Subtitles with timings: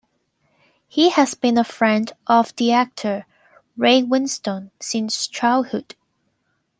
[0.87, 3.27] He has been a friend of the actor
[3.77, 5.93] Ray Winstone since childhood.